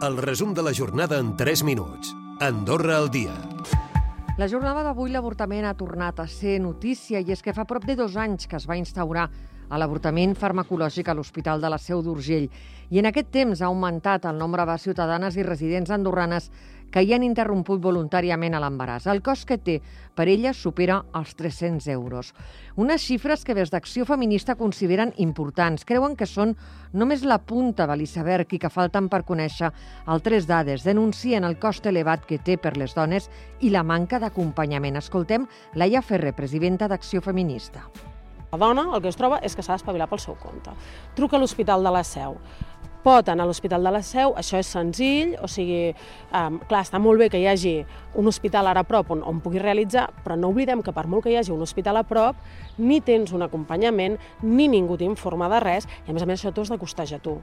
[0.00, 2.14] El resum de la jornada en 3 minuts.
[2.40, 3.34] Andorra al dia.
[4.40, 7.98] La jornada d'avui l'avortament ha tornat a ser notícia i és que fa prop de
[7.98, 9.26] dos anys que es va instaurar
[9.68, 12.48] a l'avortament farmacològic a l'Hospital de la Seu d'Urgell.
[12.88, 16.48] I en aquest temps ha augmentat el nombre de ciutadanes i residents andorranes
[16.90, 19.06] que hi han interromput voluntàriament a l'embaràs.
[19.10, 19.78] El cost que té
[20.14, 22.34] per elles supera els 300 euros.
[22.76, 25.86] Unes xifres que des d'Acció Feminista consideren importants.
[25.88, 26.56] Creuen que són
[26.92, 29.72] només la punta de l'iceberg i que falten per conèixer
[30.06, 30.84] altres dades.
[30.84, 34.98] Denuncien el cost elevat que té per les dones i la manca d'acompanyament.
[35.00, 37.86] Escoltem Laia Ferrer, presidenta d'Acció Feminista.
[38.50, 40.72] La dona el que es troba és que s'ha d'espavilar pel seu compte.
[41.14, 42.34] Truca a l'Hospital de la Seu.
[43.00, 47.00] Pot anar a l'Hospital de la Seu, això és senzill, o sigui, eh, clar, està
[47.00, 47.72] molt bé que hi hagi
[48.20, 51.24] un hospital ara a prop on, on pugui realitzar, però no oblidem que per molt
[51.24, 52.36] que hi hagi un hospital a prop,
[52.76, 56.52] ni tens un acompanyament, ni ningú t'informa de res, i a més a més això
[56.52, 57.38] t'ho has de costejar tu.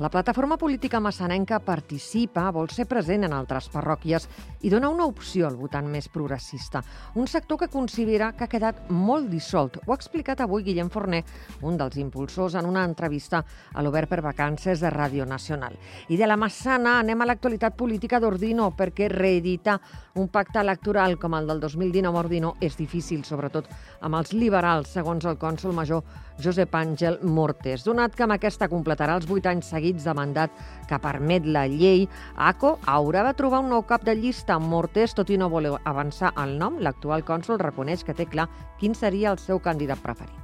[0.00, 4.24] La plataforma política massanenca participa, vol ser present en altres parròquies
[4.66, 6.80] i dona una opció al votant més progressista.
[7.14, 9.78] Un sector que considera que ha quedat molt dissolt.
[9.86, 11.20] Ho ha explicat avui Guillem Forner,
[11.62, 15.78] un dels impulsors, en una entrevista a l'Obert per Vacances de Ràdio Nacional.
[16.10, 19.78] I de la Massana anem a l'actualitat política d'Ordino, perquè reeditar
[20.18, 23.70] un pacte electoral com el del 2019 a Ordino és difícil, sobretot
[24.02, 26.02] amb els liberals, segons el cònsol major
[26.42, 27.84] Josep Àngel Mortes.
[27.86, 30.54] Donat que amb aquesta completarà els vuit anys seguits de mandat
[30.88, 35.14] que permet la llei, ACO haurà de trobar un nou cap de llista amb Mortés,
[35.14, 38.48] tot i no voler avançar el nom, l'actual cònsol reconeix que té clar
[38.80, 40.40] quin seria el seu candidat preferit.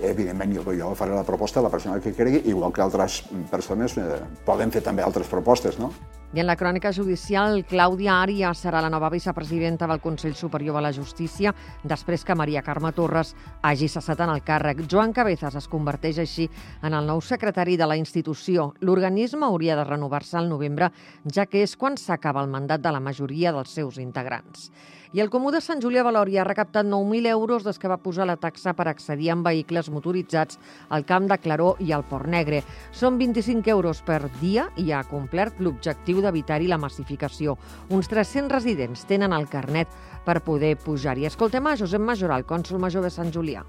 [0.00, 3.98] Evidentment, jo, jo faré la proposta a la persona que cregui, igual que altres persones
[3.98, 5.90] eh, poden fer també altres propostes, no?
[6.30, 10.82] I en la crònica judicial, Clàudia Ària serà la nova vicepresidenta del Consell Superior de
[10.84, 11.50] la Justícia
[11.82, 13.32] després que Maria Carme Torres
[13.66, 14.84] hagi cessat en el càrrec.
[14.86, 16.46] Joan Cabezas es converteix així
[16.86, 18.68] en el nou secretari de la institució.
[18.78, 20.92] L'organisme hauria de renovar-se al novembre,
[21.26, 24.70] ja que és quan s'acaba el mandat de la majoria dels seus integrants.
[25.12, 28.28] I el Comú de Sant Julià Valòria ha recaptat 9.000 euros des que va posar
[28.30, 32.60] la taxa per accedir amb vehicles motoritzats al Camp de Claró i al Port Negre.
[32.94, 37.56] Són 25 euros per dia i ha complert l'objectiu d'evitar-hi la massificació.
[37.90, 39.90] Uns 300 residents tenen el carnet
[40.24, 41.26] per poder pujar-hi.
[41.26, 43.66] Escoltem a Josep Majoral, cònsul major de Sant Julià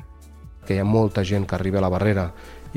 [0.62, 2.28] que hi ha molta gent que arriba a la barrera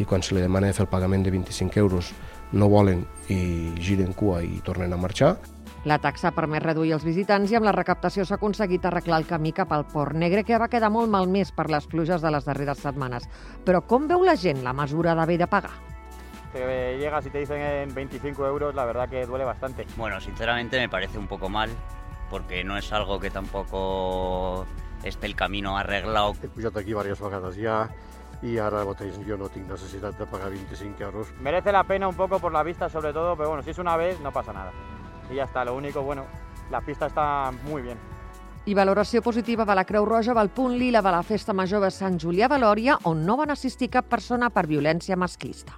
[0.01, 2.15] i quan se li demana de fer el pagament de 25 euros
[2.57, 5.35] no volen i giren cua i tornen a marxar.
[5.85, 9.51] La taxa permet reduir els visitants i amb la recaptació s'ha aconseguit arreglar el camí
[9.53, 12.81] cap al Port Negre, que va quedar molt malmès per les pluges de les darreres
[12.81, 13.27] setmanes.
[13.67, 15.75] Però com veu la gent la mesura d'haver de pagar?
[16.55, 19.85] Te llegas y te dicen 25 euros, la verdad que duele bastante.
[19.99, 21.69] Bueno, sinceramente me parece un poco mal,
[22.31, 24.65] porque no es algo que tampoco
[25.03, 26.33] esté el camino arreglado.
[26.43, 27.91] He pujat aquí diverses vegades ja
[28.41, 31.29] i ara mateix jo no tinc necessitat de pagar 25 euros.
[31.41, 33.99] Merece la pena un poco por la vista sobre todo, pero bueno, si es una
[33.99, 34.73] vez no pasa nada.
[35.31, 36.25] Y ya está, lo único, bueno,
[36.71, 37.99] la pista está muy bien.
[38.67, 41.91] I valoració positiva de la Creu Roja del punt lila de la Festa Major de
[41.91, 45.77] Sant Julià de Lòria, on no van assistir cap persona per violència masclista.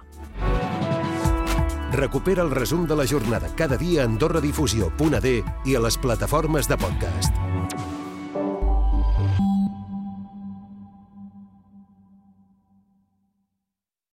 [1.91, 5.35] Recupera el resum de la jornada cada dia a AndorraDifusió.d
[5.65, 7.86] i a les plataformes de podcast.